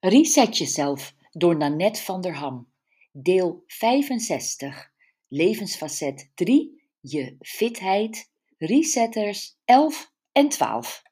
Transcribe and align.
Reset 0.00 0.58
jezelf 0.58 1.14
door 1.30 1.56
Nanette 1.56 2.02
van 2.02 2.20
der 2.20 2.34
Ham. 2.34 2.72
Deel 3.12 3.64
65. 3.66 4.90
Levensfacet 5.28 6.30
3. 6.34 6.82
Je 7.00 7.36
fitheid. 7.40 8.30
Resetters 8.58 9.56
11 9.64 10.12
en 10.32 10.48
12. 10.48 11.02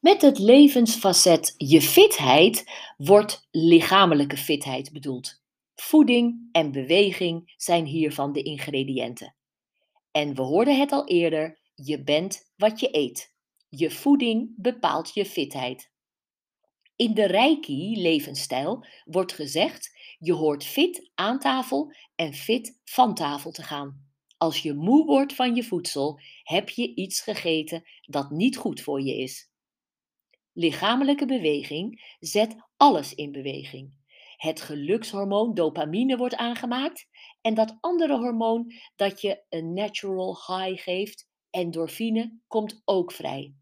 Met 0.00 0.22
het 0.22 0.38
levensfacet 0.38 1.54
je 1.56 1.80
fitheid 1.80 2.64
wordt 2.96 3.48
lichamelijke 3.50 4.36
fitheid 4.36 4.92
bedoeld. 4.92 5.42
Voeding 5.74 6.48
en 6.52 6.72
beweging 6.72 7.54
zijn 7.56 7.84
hiervan 7.84 8.32
de 8.32 8.42
ingrediënten. 8.42 9.34
En 10.10 10.34
we 10.34 10.42
hoorden 10.42 10.78
het 10.78 10.92
al 10.92 11.06
eerder: 11.06 11.58
je 11.74 12.02
bent 12.02 12.50
wat 12.56 12.80
je 12.80 12.96
eet. 12.96 13.34
Je 13.68 13.90
voeding 13.90 14.52
bepaalt 14.56 15.14
je 15.14 15.26
fitheid. 15.26 15.90
In 17.00 17.14
de 17.14 17.26
Reiki-levensstijl 17.26 18.86
wordt 19.04 19.32
gezegd: 19.32 19.98
je 20.18 20.32
hoort 20.32 20.64
fit 20.64 21.10
aan 21.14 21.38
tafel 21.38 21.92
en 22.14 22.34
fit 22.34 22.80
van 22.84 23.14
tafel 23.14 23.50
te 23.50 23.62
gaan. 23.62 24.10
Als 24.36 24.62
je 24.62 24.74
moe 24.74 25.04
wordt 25.04 25.34
van 25.34 25.54
je 25.54 25.64
voedsel, 25.64 26.20
heb 26.42 26.68
je 26.68 26.94
iets 26.94 27.20
gegeten 27.20 27.82
dat 28.02 28.30
niet 28.30 28.56
goed 28.56 28.80
voor 28.80 29.00
je 29.02 29.16
is. 29.16 29.50
Lichamelijke 30.52 31.26
beweging 31.26 32.16
zet 32.18 32.56
alles 32.76 33.14
in 33.14 33.32
beweging. 33.32 33.92
Het 34.36 34.60
gelukshormoon 34.60 35.54
dopamine 35.54 36.16
wordt 36.16 36.36
aangemaakt 36.36 37.08
en 37.40 37.54
dat 37.54 37.76
andere 37.80 38.16
hormoon 38.16 38.72
dat 38.96 39.20
je 39.20 39.42
een 39.48 39.72
natural 39.72 40.34
high 40.46 40.82
geeft, 40.82 41.28
endorfine, 41.50 42.38
komt 42.46 42.82
ook 42.84 43.12
vrij. 43.12 43.54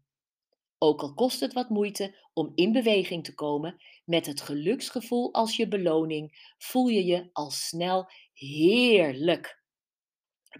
Ook 0.81 1.01
al 1.01 1.13
kost 1.13 1.39
het 1.39 1.53
wat 1.53 1.69
moeite 1.69 2.15
om 2.33 2.51
in 2.55 2.71
beweging 2.71 3.23
te 3.23 3.33
komen, 3.33 3.81
met 4.05 4.25
het 4.25 4.41
geluksgevoel 4.41 5.33
als 5.33 5.55
je 5.55 5.67
beloning 5.67 6.53
voel 6.57 6.87
je 6.87 7.05
je 7.05 7.29
al 7.33 7.51
snel 7.51 8.11
heerlijk. 8.33 9.61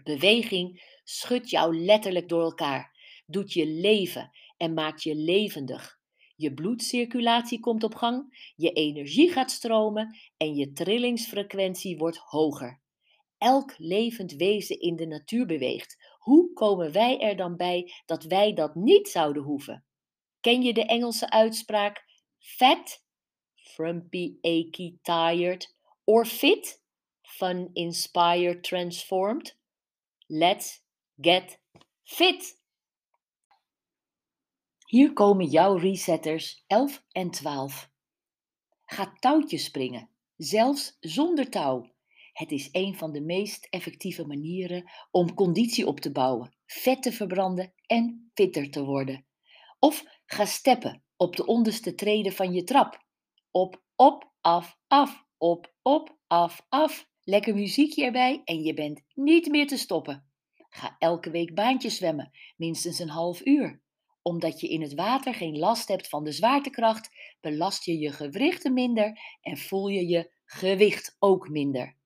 Beweging 0.02 0.98
schudt 1.04 1.50
jou 1.50 1.84
letterlijk 1.84 2.28
door 2.28 2.42
elkaar, 2.42 2.96
doet 3.26 3.52
je 3.52 3.66
leven 3.66 4.30
en 4.56 4.74
maakt 4.74 5.02
je 5.02 5.14
levendig. 5.14 5.98
Je 6.36 6.54
bloedcirculatie 6.54 7.60
komt 7.60 7.82
op 7.82 7.94
gang, 7.94 8.52
je 8.56 8.72
energie 8.72 9.32
gaat 9.32 9.50
stromen 9.50 10.18
en 10.36 10.54
je 10.54 10.72
trillingsfrequentie 10.72 11.96
wordt 11.96 12.16
hoger. 12.16 12.80
Elk 13.38 13.74
levend 13.78 14.32
wezen 14.32 14.80
in 14.80 14.96
de 14.96 15.06
natuur 15.06 15.46
beweegt. 15.46 15.96
Hoe 16.18 16.52
komen 16.52 16.92
wij 16.92 17.18
er 17.18 17.36
dan 17.36 17.56
bij 17.56 17.92
dat 18.06 18.24
wij 18.24 18.52
dat 18.52 18.74
niet 18.74 19.08
zouden 19.08 19.42
hoeven? 19.42 19.84
Ken 20.40 20.62
je 20.62 20.72
de 20.72 20.84
Engelse 20.84 21.30
uitspraak 21.30 22.04
fat, 22.38 23.04
frumpy, 23.54 24.38
achy, 24.40 24.98
tired, 25.02 25.74
or 26.04 26.26
fit, 26.26 26.80
fun, 27.22 27.70
inspired, 27.72 28.62
transformed? 28.62 29.54
Let's 30.26 30.82
get 31.20 31.58
fit! 32.02 32.58
Hier 34.86 35.12
komen 35.12 35.46
jouw 35.46 35.76
resetters 35.76 36.64
11 36.66 37.04
en 37.12 37.30
12. 37.30 37.90
Ga 38.82 39.12
touwtjes 39.18 39.64
springen, 39.64 40.10
zelfs 40.36 40.96
zonder 41.00 41.50
touw. 41.50 41.92
Het 42.32 42.50
is 42.50 42.68
een 42.72 42.96
van 42.96 43.12
de 43.12 43.20
meest 43.20 43.66
effectieve 43.70 44.26
manieren 44.26 44.90
om 45.10 45.34
conditie 45.34 45.86
op 45.86 46.00
te 46.00 46.12
bouwen, 46.12 46.54
vet 46.66 47.02
te 47.02 47.12
verbranden 47.12 47.72
en 47.86 48.30
fitter 48.34 48.70
te 48.70 48.84
worden. 48.84 49.24
Of 49.80 50.04
ga 50.26 50.44
steppen 50.44 51.02
op 51.16 51.36
de 51.36 51.46
onderste 51.46 51.94
treden 51.94 52.32
van 52.32 52.52
je 52.52 52.64
trap. 52.64 53.04
Op, 53.50 53.82
op, 53.96 54.32
af, 54.40 54.78
af, 54.86 55.24
op, 55.38 55.74
op, 55.82 56.18
af, 56.26 56.66
af. 56.68 57.08
Lekker 57.24 57.54
muziekje 57.54 58.04
erbij 58.04 58.42
en 58.44 58.62
je 58.62 58.74
bent 58.74 59.02
niet 59.14 59.48
meer 59.48 59.66
te 59.66 59.76
stoppen. 59.76 60.30
Ga 60.68 60.96
elke 60.98 61.30
week 61.30 61.54
baantjes 61.54 61.96
zwemmen, 61.96 62.30
minstens 62.56 62.98
een 62.98 63.08
half 63.08 63.46
uur. 63.46 63.82
Omdat 64.22 64.60
je 64.60 64.68
in 64.68 64.82
het 64.82 64.94
water 64.94 65.34
geen 65.34 65.58
last 65.58 65.88
hebt 65.88 66.08
van 66.08 66.24
de 66.24 66.32
zwaartekracht, 66.32 67.10
belast 67.40 67.84
je 67.84 67.98
je 67.98 68.12
gewrichten 68.12 68.72
minder 68.72 69.20
en 69.40 69.56
voel 69.56 69.88
je 69.88 70.06
je 70.06 70.32
gewicht 70.44 71.16
ook 71.18 71.48
minder. 71.48 71.96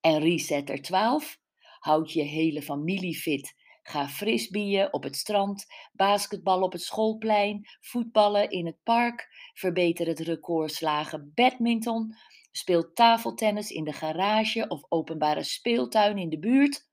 En 0.00 0.18
resetter 0.18 0.82
12 0.82 1.38
houdt 1.78 2.12
je 2.12 2.22
hele 2.22 2.62
familie 2.62 3.16
fit 3.16 3.54
Ga 3.88 4.08
frisbeeën 4.08 4.92
op 4.92 5.02
het 5.02 5.16
strand, 5.16 5.66
basketbal 5.92 6.62
op 6.62 6.72
het 6.72 6.82
schoolplein, 6.82 7.68
voetballen 7.80 8.50
in 8.50 8.66
het 8.66 8.82
park, 8.82 9.28
verbeter 9.54 10.06
het 10.06 10.18
record 10.18 10.72
slagen 10.72 11.32
badminton, 11.34 12.14
speel 12.50 12.92
tafeltennis 12.92 13.70
in 13.70 13.84
de 13.84 13.92
garage 13.92 14.68
of 14.68 14.84
openbare 14.88 15.42
speeltuin 15.42 16.18
in 16.18 16.28
de 16.28 16.38
buurt. 16.38 16.88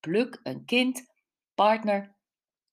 Pluk 0.00 0.40
een 0.42 0.64
kind, 0.64 1.06
partner, 1.54 2.16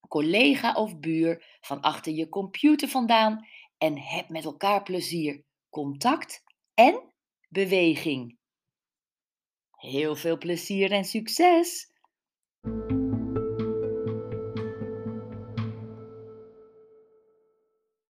collega 0.08 0.72
of 0.72 0.98
buur 0.98 1.58
van 1.60 1.80
achter 1.80 2.12
je 2.12 2.28
computer 2.28 2.88
vandaan 2.88 3.46
en 3.78 3.98
heb 3.98 4.28
met 4.28 4.44
elkaar 4.44 4.82
plezier, 4.82 5.44
contact 5.70 6.42
en 6.74 7.14
beweging. 7.48 8.38
Heel 9.70 10.16
veel 10.16 10.38
plezier 10.38 10.92
en 10.92 11.04
succes! 11.04 11.90